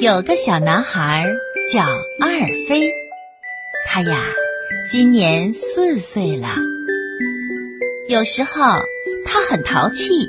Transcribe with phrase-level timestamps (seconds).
[0.00, 1.26] 有个小男孩
[1.74, 2.90] 叫阿尔菲，
[3.86, 4.24] 他呀
[4.90, 6.54] 今年四岁了。
[8.08, 8.62] 有时候
[9.26, 10.26] 他很淘气，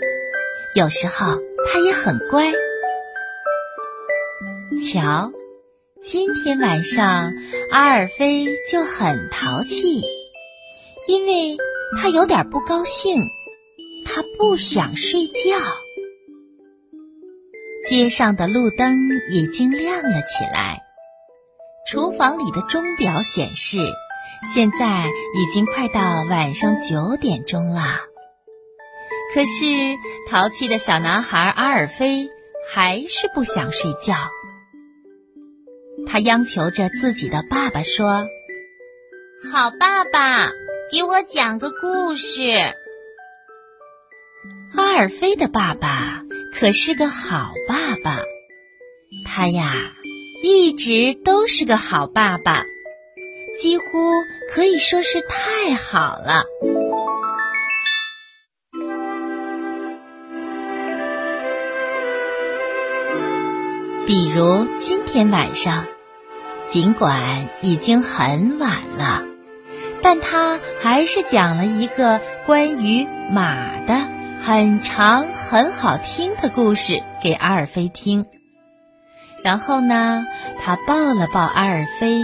[0.76, 1.40] 有时候
[1.72, 2.52] 他也很乖。
[4.92, 5.32] 瞧，
[6.02, 7.32] 今天晚上
[7.72, 10.02] 阿尔菲就很淘气，
[11.08, 11.56] 因为
[11.98, 13.24] 他有点不高兴，
[14.06, 15.58] 他不想睡觉。
[17.92, 20.82] 街上的路灯已经亮了起来，
[21.86, 23.80] 厨房里的钟表显示，
[24.54, 28.00] 现在已经快到晚上九点钟了。
[29.34, 29.66] 可是，
[30.30, 32.30] 淘气的小男孩阿尔菲
[32.74, 34.16] 还是不想睡觉。
[36.08, 38.26] 他央求着自己的爸爸说
[39.52, 40.50] ：“好爸爸，
[40.94, 42.42] 给我讲个故事。”
[44.78, 46.22] 阿尔菲的爸爸。
[46.54, 48.22] 可是个好爸爸，
[49.26, 49.74] 他呀
[50.44, 52.64] 一直都是个好爸爸，
[53.58, 53.84] 几乎
[54.54, 56.44] 可以说是太好了。
[64.06, 65.86] 比如今天晚上，
[66.68, 69.24] 尽管已经很晚了，
[70.04, 74.21] 但他还是讲了一个关于马的。
[74.44, 78.26] 很长很好听的故事给阿尔菲听，
[79.44, 80.26] 然后呢，
[80.64, 82.24] 他抱了抱阿尔菲，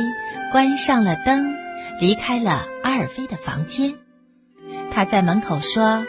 [0.52, 1.56] 关上了灯，
[2.02, 3.94] 离开了阿尔菲的房间。
[4.92, 6.06] 他在门口说：“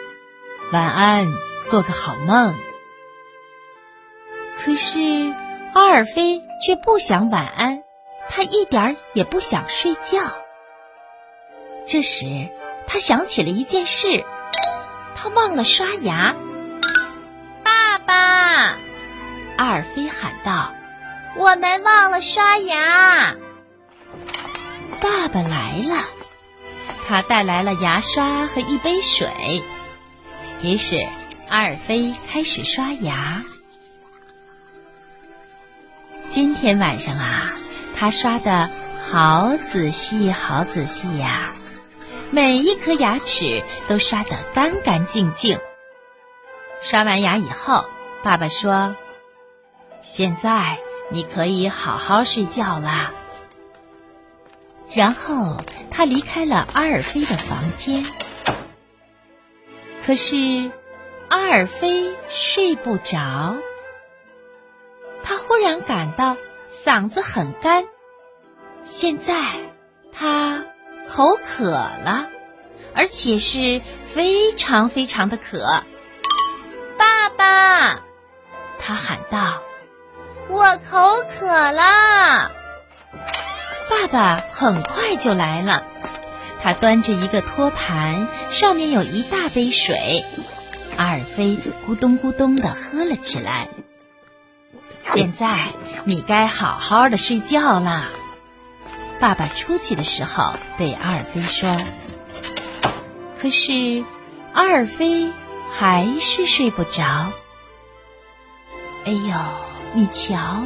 [0.73, 1.27] 晚安，
[1.69, 2.55] 做个好梦。”
[4.57, 4.99] 可是
[5.75, 7.83] 阿尔菲却不想晚安，
[8.31, 10.21] 他一点儿也不想睡觉。
[11.87, 12.49] 这时，
[12.87, 14.25] 他想起了一件事。
[15.21, 16.37] 他忘了刷牙，
[17.65, 18.77] 爸爸！
[19.57, 20.73] 阿尔菲喊道
[21.37, 23.35] ：“我们忘了刷牙。”
[25.03, 26.05] 爸爸来了，
[27.09, 29.65] 他带来了牙刷和一杯水。
[30.63, 31.05] 于是
[31.49, 33.43] 阿尔菲开始刷牙。
[36.31, 37.53] 今天晚上啊，
[37.97, 38.71] 他刷的
[39.11, 41.53] 好仔细，好仔细呀。
[42.31, 45.59] 每一颗牙齿都刷得干干净净。
[46.81, 47.87] 刷完牙以后，
[48.23, 48.95] 爸爸说
[50.03, 50.79] ：“现在
[51.11, 53.13] 你可以好好睡觉啦。”
[54.95, 55.57] 然后
[55.91, 58.05] 他离开了阿尔菲的房间。
[60.05, 60.71] 可是
[61.29, 63.57] 阿尔菲睡不着，
[65.23, 66.37] 他忽然感到
[66.85, 67.87] 嗓子很干。
[68.85, 69.35] 现在
[70.13, 70.63] 他。
[71.11, 72.29] 口渴了，
[72.95, 75.83] 而且是非常非常的渴。
[76.97, 78.01] 爸爸，
[78.79, 79.63] 他喊道
[80.49, 82.51] ：“我口渴了。”
[83.91, 85.85] 爸爸很快就来了，
[86.63, 90.25] 他端着一个托盘，上面有一大杯水。
[90.97, 93.69] 阿尔菲咕咚咕咚的喝了起来。
[95.15, 95.73] 现在
[96.05, 98.11] 你该好好的睡觉啦。
[99.21, 101.77] 爸爸出去的时候对阿尔菲说
[103.41, 104.05] ：“可是，
[104.53, 105.33] 阿尔菲
[105.73, 107.33] 还是睡不着。
[109.05, 109.35] 哎呦，
[109.93, 110.63] 你瞧，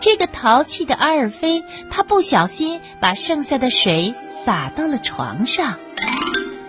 [0.00, 4.14] 这个淘气的阿尔菲，他不小心把剩下的水
[4.44, 5.78] 洒到了床上。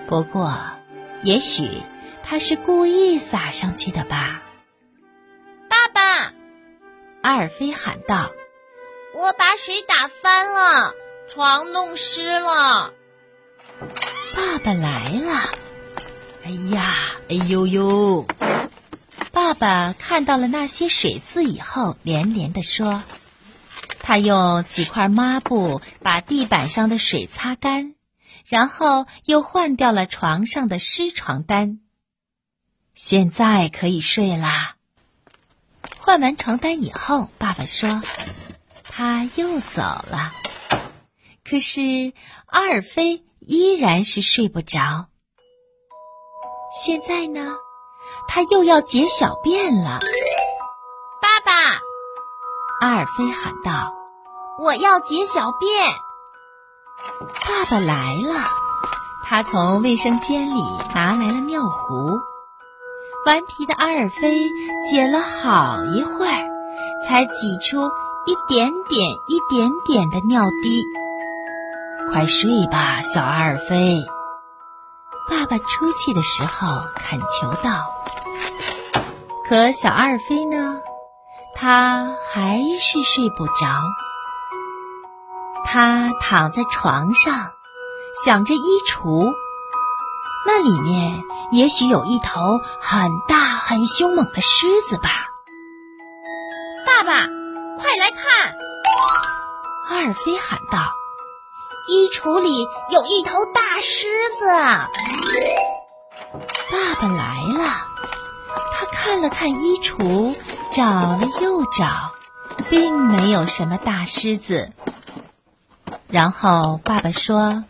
[0.08, 0.58] 不过，
[1.22, 1.84] 也许
[2.22, 4.42] 他是故意洒上去的吧。”
[5.70, 6.34] 爸爸，
[7.22, 8.32] 阿尔菲喊道
[9.16, 10.94] ：“我把水打翻了。”
[11.28, 12.94] 床弄湿了，
[14.36, 15.50] 爸爸来了！
[16.44, 16.96] 哎呀，
[17.30, 18.28] 哎呦呦！
[19.32, 23.02] 爸爸看到了那些水渍以后，连连的说
[24.00, 27.96] ：“他用几块抹布把地板上的水擦干，
[28.46, 31.80] 然后又换掉了床上的湿床单。
[32.94, 34.76] 现在可以睡啦。”
[35.98, 38.04] 换完床单以后，爸爸说
[38.84, 40.34] ：“他又走了。”
[41.50, 42.14] 可是
[42.46, 45.08] 阿尔菲依然是睡不着。
[46.84, 47.56] 现在呢，
[48.28, 50.00] 他又要解小便了。
[51.22, 51.52] 爸爸，
[52.80, 53.94] 阿尔菲喊道
[54.64, 55.70] ：“我要解小便。”
[57.46, 58.50] 爸爸来了，
[59.26, 60.62] 他从卫生间里
[60.96, 62.20] 拿来了尿壶。
[63.26, 64.50] 顽皮的阿尔菲
[64.90, 66.50] 解了好一会儿，
[67.06, 67.92] 才挤出
[68.26, 70.84] 一点点、一点点的尿滴。
[72.12, 74.04] 快睡吧，小阿尔菲。
[75.30, 77.86] 爸爸出去的时候恳求道。
[79.48, 80.80] 可小阿尔菲呢？
[81.56, 83.54] 他还是睡不着。
[85.66, 87.52] 他躺在床上，
[88.26, 89.34] 想着衣橱，
[90.46, 95.10] 那里面也许有一头很大很凶猛的狮子吧。
[96.86, 97.28] 爸爸，
[97.78, 98.56] 快来看！
[99.90, 100.92] 阿尔菲喊道
[101.88, 104.08] ：“衣橱里有一头大狮
[104.40, 104.46] 子！”
[106.72, 107.88] 爸爸来了，
[108.74, 110.36] 他看了看衣橱，
[110.72, 112.14] 找了又找，
[112.70, 114.72] 并没有什么大狮子。
[116.08, 117.64] 然后爸爸说：“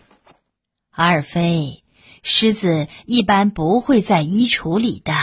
[0.91, 1.83] 阿尔菲，
[2.21, 5.13] 狮子一般不会在衣橱里的。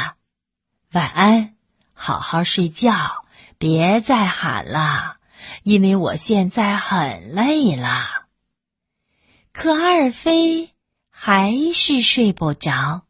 [0.93, 1.55] 晚安，
[1.95, 3.25] 好好睡觉，
[3.59, 5.17] 别再喊了。”
[5.63, 8.19] 因为我现在很累了，
[9.62, 10.71] 可阿尔菲
[11.11, 13.03] 还是睡不着。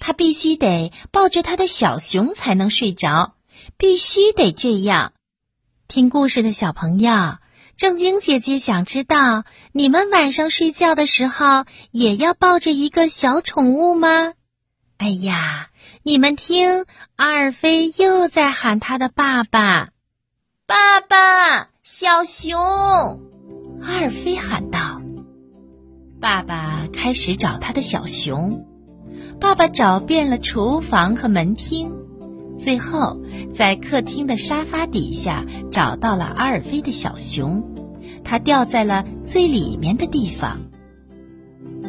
[0.00, 3.36] 他必须得抱着他的小熊才能睡着，
[3.76, 5.12] 必须得这样。
[5.86, 7.36] 听故事的小朋友，
[7.76, 14.32] 正经姐姐想知道，你们晚上睡觉的时候也要抱着一个小宠物吗？
[14.96, 15.70] 哎呀，
[16.02, 19.90] 你们听，阿尔菲又在喊他的爸爸。
[20.66, 23.35] 爸爸，小熊！
[23.82, 25.00] 阿尔菲喊道。
[26.20, 28.64] 爸爸开始找他的小熊。
[29.40, 31.92] 爸爸找遍了厨房和门厅，
[32.58, 33.20] 最后
[33.54, 37.62] 在客厅的沙发底下找到了阿尔菲的小熊。
[38.24, 40.60] 它掉在了最里面的地方。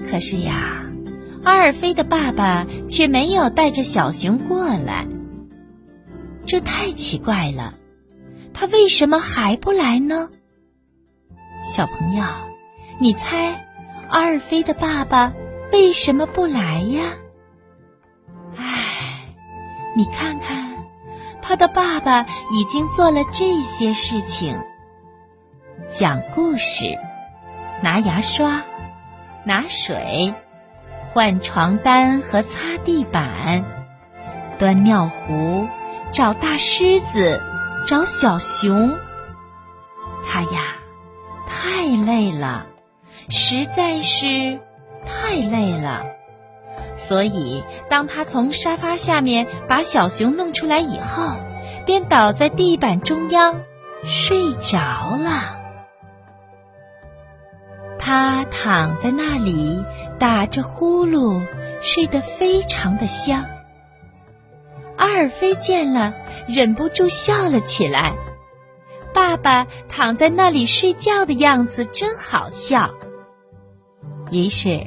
[0.10, 0.86] 可是呀，
[1.44, 5.07] 阿尔菲的爸爸却没有带着小熊过来。
[6.45, 7.75] 这太奇怪了。
[8.54, 10.30] 他为什么还不来呢？
[11.68, 12.24] 小朋友，
[12.98, 13.68] 你猜
[14.10, 15.34] 阿尔菲的爸爸
[15.72, 17.14] 为什么不来呀？
[18.56, 19.34] 唉，
[19.96, 20.86] 你看看，
[21.42, 24.58] 他的爸爸已经做了这些事情：
[25.92, 26.98] 讲故事、
[27.81, 28.63] 拿牙刷、
[29.44, 30.34] 拿水、
[31.13, 33.63] 换床单和擦地板、
[34.58, 35.68] 端尿壶、
[36.12, 37.42] 找大狮子。
[37.86, 38.98] 找小熊，
[40.28, 40.75] 他呀
[41.48, 42.68] 太累了，
[43.30, 44.60] 实在是
[45.06, 46.04] 太累了。
[46.94, 51.38] 所以，当他从沙发下面把小熊弄出来以后，
[51.86, 53.62] 便倒在地板中央
[54.04, 55.58] 睡着了。
[58.00, 59.84] 他躺在那里
[60.20, 61.46] 打着呼噜，
[61.82, 63.46] 睡得非常的香。
[64.98, 66.14] 阿尔菲见了，
[66.48, 68.14] 忍不住笑了起来。
[69.13, 72.89] 爸爸躺在那里睡觉的样子真好笑。
[74.31, 74.86] 于是，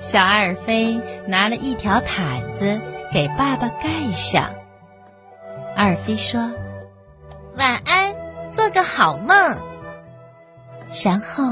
[0.00, 2.80] 小阿尔菲拿了一条毯子
[3.12, 4.50] 给爸爸盖上。
[5.74, 6.50] 阿尔菲说
[7.58, 8.14] ：“晚安，
[8.50, 9.36] 做个好梦。”
[11.04, 11.44] 然后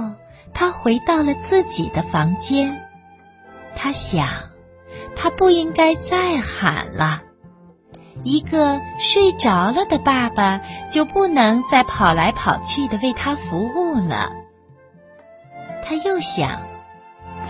[0.55, 2.81] 他回到了自己的房间。
[3.76, 4.28] 他想，
[5.17, 7.22] 他不应该再喊了。
[8.22, 14.32] 一个睡着了的爸爸就不能再跑来跑去的为他服务了。
[15.87, 16.62] 他又想，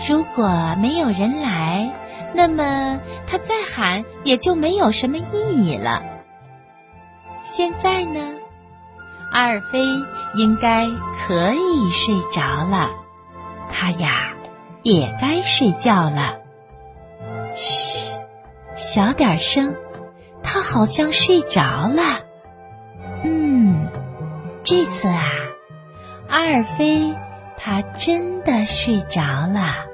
[0.09, 1.93] 如果没有人来，
[2.33, 6.03] 那么他再喊也就没有什么意义了。
[7.43, 8.19] 现在呢，
[9.31, 9.85] 阿尔菲
[10.35, 10.87] 应该
[11.25, 12.89] 可以睡着了，
[13.71, 14.33] 他呀
[14.83, 16.35] 也该睡觉了。
[17.55, 17.99] 嘘，
[18.75, 19.73] 小点声。
[20.75, 22.25] 好像睡着了。
[23.23, 23.87] 嗯，
[24.65, 25.23] 这次啊，
[26.27, 27.15] 阿尔菲
[27.55, 29.85] 他真的睡着了。